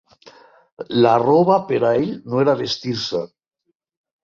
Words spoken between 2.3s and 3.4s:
no era vestir-se